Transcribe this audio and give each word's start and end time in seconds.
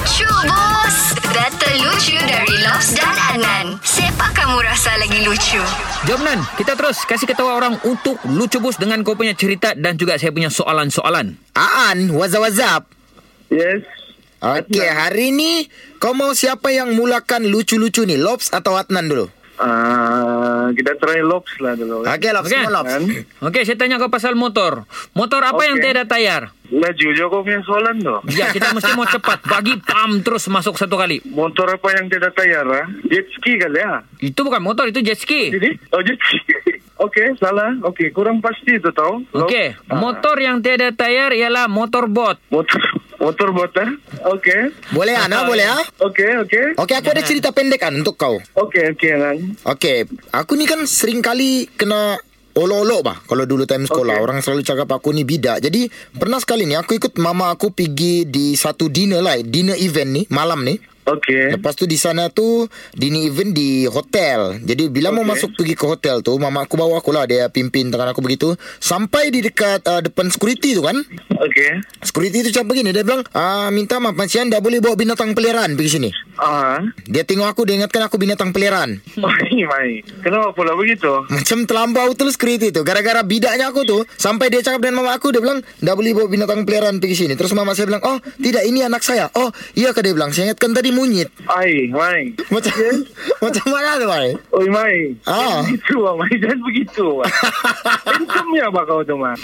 Lucu 0.00 0.24
bos 0.48 0.96
Battle 1.28 1.76
lucu 1.84 2.16
dari 2.24 2.56
Lobs 2.64 2.96
dan 2.96 3.12
Anan 3.36 3.76
Siapa 3.84 4.32
kamu 4.32 4.64
rasa 4.64 4.96
lagi 4.96 5.20
lucu? 5.28 5.60
Jom 6.08 6.24
Nan, 6.24 6.40
kita 6.56 6.72
terus 6.72 7.04
kasih 7.04 7.28
ketawa 7.28 7.60
orang 7.60 7.76
untuk 7.84 8.16
lucu 8.24 8.64
bus 8.64 8.80
dengan 8.80 9.04
kau 9.04 9.12
punya 9.12 9.36
cerita 9.36 9.76
dan 9.76 10.00
juga 10.00 10.16
saya 10.16 10.32
punya 10.32 10.48
soalan-soalan. 10.48 11.36
Aan, 11.52 12.08
wazap 12.16 12.48
wazap. 12.48 12.82
Yes. 13.52 13.84
Okey, 14.40 14.88
hari 14.88 15.36
ni 15.36 15.68
kau 16.00 16.16
mau 16.16 16.32
siapa 16.32 16.72
yang 16.72 16.96
mulakan 16.96 17.52
lucu-lucu 17.52 18.08
ni? 18.08 18.16
Lobs 18.16 18.48
atau 18.56 18.80
Adnan 18.80 19.04
dulu? 19.04 19.28
Uh, 19.60 19.68
kita 20.80 20.96
try 20.96 21.20
lobs 21.20 21.52
lah 21.58 21.76
dulu. 21.76 22.02
Okey, 22.02 22.30
Lobs, 22.32 22.48
Okey. 22.48 22.56
okay. 22.56 22.72
Lobs. 22.72 22.88
Kan? 22.88 23.02
Okey, 23.44 23.62
saya 23.62 23.76
tanya 23.76 23.96
kau 23.96 24.08
pasal 24.08 24.32
motor. 24.34 24.88
Motor 25.12 25.44
apa 25.44 25.62
yang 25.62 25.76
Okey. 25.76 25.84
tiada 25.86 26.04
tayar? 26.04 26.42
Laju 26.66 27.08
je 27.10 27.22
kau 27.22 27.42
punya 27.42 27.60
soalan 27.60 27.96
tu. 27.98 28.16
Ya, 28.30 28.48
kita 28.48 28.72
mesti 28.76 28.94
mau 28.94 29.04
cepat. 29.04 29.44
Bagi 29.44 29.76
pam 29.78 30.20
terus 30.20 30.46
masuk 30.46 30.74
satu 30.74 30.96
kali. 30.96 31.20
Motor 31.26 31.76
apa 31.76 31.92
yang 31.92 32.08
tidak 32.08 32.32
tayar 32.32 32.64
ah? 32.64 32.86
Jet 33.04 33.28
ski 33.30 33.54
kali 33.54 33.76
ya? 33.76 34.00
Itu 34.18 34.40
bukan 34.40 34.60
motor, 34.60 34.86
itu 34.86 34.98
jet 35.00 35.18
ski. 35.18 35.50
Jadi? 35.50 35.76
Oh 35.90 36.00
jet 36.00 36.16
ski. 36.18 36.40
Okey, 37.00 37.32
salah. 37.36 37.76
Okey, 37.82 38.08
kurang 38.10 38.38
pasti 38.38 38.76
tu 38.76 38.88
tau. 38.90 39.20
Okey, 39.34 39.72
Ah, 39.88 39.96
motor 39.96 40.36
yang 40.36 40.60
tiada 40.60 40.88
tayar 40.90 41.32
ialah 41.32 41.64
motorbot. 41.66 42.36
motor 42.48 42.76
motor 43.20 43.52
bot 43.52 43.70
ah? 43.76 43.90
Okey. 44.32 44.72
Boleh 44.96 45.14
Ana, 45.14 45.44
boleh 45.44 45.68
ah? 45.68 45.84
Okey, 46.00 46.40
okey. 46.48 46.64
Okey, 46.80 46.94
aku 46.96 47.08
ada 47.12 47.22
cerita 47.22 47.52
pendek 47.52 47.84
kan 47.84 47.92
untuk 47.92 48.16
kau. 48.16 48.40
Okey, 48.56 48.96
okey 48.96 49.12
kan. 49.20 49.36
Okey, 49.76 50.08
aku 50.32 50.56
ni 50.56 50.64
kan 50.64 50.82
sering 50.88 51.20
kali 51.20 51.68
kena 51.76 52.16
olok-olok 52.50 53.00
bah 53.06 53.16
kalau 53.30 53.46
dulu 53.46 53.62
time 53.62 53.86
sekolah 53.86 54.18
Okey. 54.18 54.24
orang 54.26 54.38
selalu 54.42 54.66
cakap 54.66 54.88
aku 54.90 55.14
ni 55.14 55.22
bidak. 55.22 55.62
Jadi 55.62 55.86
pernah 56.18 56.42
sekali 56.42 56.66
ni 56.66 56.74
aku 56.74 56.98
ikut 56.98 57.14
mama 57.22 57.54
aku 57.54 57.70
pergi 57.70 58.26
di 58.26 58.58
satu 58.58 58.90
dinner 58.90 59.22
lah, 59.22 59.38
dinner 59.38 59.78
event 59.78 60.10
ni 60.10 60.22
malam 60.32 60.66
ni. 60.66 60.74
Okey. 61.06 61.56
Lepas 61.56 61.74
tu 61.74 61.88
di 61.88 61.96
sana 61.96 62.28
tu 62.28 62.68
dinner 62.92 63.28
event 63.28 63.50
di 63.52 63.88
hotel. 63.88 64.60
Jadi 64.62 64.92
bila 64.92 65.10
mau 65.10 65.24
Okey. 65.24 65.32
masuk 65.32 65.50
pergi 65.56 65.74
ke 65.74 65.84
hotel 65.88 66.20
tu, 66.20 66.36
mama 66.36 66.64
aku 66.68 66.76
bawa 66.76 67.00
aku 67.00 67.10
lah 67.10 67.24
dia 67.24 67.48
pimpin 67.48 67.88
tangan 67.88 68.12
aku 68.12 68.20
begitu 68.20 68.54
sampai 68.78 69.32
di 69.32 69.40
dekat 69.44 69.82
uh, 69.88 70.04
depan 70.04 70.28
security 70.28 70.76
tu 70.76 70.82
kan. 70.84 71.00
Okey. 71.40 71.70
Security 72.04 72.44
tu 72.44 72.50
cakap 72.52 72.68
begini 72.72 72.92
Dia 72.92 73.04
bilang 73.04 73.24
ah, 73.32 73.68
Minta 73.72 73.96
maaf 73.96 74.16
Mas 74.16 74.32
Yan 74.32 74.52
Dah 74.52 74.60
boleh 74.60 74.80
bawa 74.80 74.96
binatang 74.96 75.32
peliharaan 75.32 75.72
Pergi 75.76 76.00
sini 76.00 76.10
Ah. 76.40 76.80
Dia 77.04 77.20
tengok 77.20 77.44
aku 77.46 77.62
Dia 77.62 77.76
ingatkan 77.76 78.00
aku 78.00 78.16
binatang 78.16 78.48
peliharaan 78.50 78.96
Mai, 79.20 79.60
mai. 79.62 79.90
Kenapa 80.20 80.50
pula 80.50 80.72
begitu? 80.72 81.28
Macam 81.28 81.68
terlampau 81.68 82.16
tu 82.16 82.24
security 82.26 82.72
tu 82.72 82.80
Gara-gara 82.80 83.20
bidaknya 83.20 83.68
aku 83.68 83.84
tu 83.84 84.00
Sampai 84.16 84.48
dia 84.48 84.58
cakap 84.58 84.80
dengan 84.80 85.04
mama 85.04 85.12
aku 85.12 85.30
Dia 85.30 85.38
bilang 85.38 85.60
Dah 85.78 85.92
boleh 85.92 86.16
bawa 86.16 86.26
binatang 86.26 86.64
peliharaan 86.64 86.96
pergi 86.96 87.28
sini 87.28 87.36
Terus 87.36 87.52
mama 87.52 87.76
saya 87.76 87.86
bilang 87.86 88.00
Oh 88.00 88.16
tidak 88.40 88.64
ini 88.64 88.80
anak 88.80 89.04
saya 89.04 89.28
Oh 89.36 89.52
iya 89.72 89.92
ke 89.92 90.00
dia 90.00 90.10
bilang 90.10 90.32
Saya 90.32 90.48
ingatkan 90.48 90.72
tadi 90.72 90.88
monyet 90.90 91.28
Ai, 91.44 91.86
mai. 91.86 92.32
Macam 92.48 92.72
Macam 93.44 93.64
mana 93.68 93.90
tu 93.96 94.08
Mai 94.08 94.28
Oi, 94.50 94.66
mai. 94.66 94.96
Ah. 95.24 95.60
Jangan 95.60 95.68
begitu, 95.68 95.96
ah, 96.02 96.14
mai. 96.20 96.32
Jangan 96.34 96.60
begitu. 96.60 97.06
ah. 97.20 97.30
Handsome-nya 98.04 98.62
apa 98.66 98.80
kau 98.82 99.00
tu, 99.02 99.14
mai? 99.14 99.36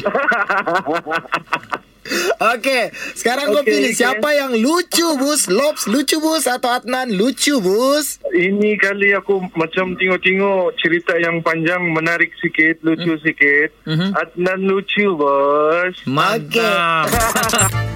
Okey 2.57 2.91
Sekarang 3.17 3.51
kau 3.51 3.63
Okey, 3.65 3.71
pilih 3.73 3.93
okey. 3.93 3.99
Siapa 3.99 4.29
yang 4.35 4.53
lucu 4.59 5.07
bus 5.17 5.49
Lobs 5.49 5.89
lucu 5.89 6.21
bus 6.21 6.45
Atau 6.47 6.71
Adnan 6.71 7.13
lucu 7.15 7.59
bus 7.59 8.21
Ini 8.37 8.77
kali 8.77 9.17
aku 9.17 9.49
macam 9.57 9.97
tengok-tengok 9.97 10.77
cerita 10.77 11.17
yang 11.17 11.41
panjang, 11.41 11.81
menarik 11.89 12.37
sikit, 12.37 12.85
lucu 12.85 13.17
sikit. 13.25 13.73
Mhm. 13.89 14.13
Adnan 14.13 14.61
lucu, 14.69 15.17
bos. 15.17 15.97
Mantap. 16.05 17.09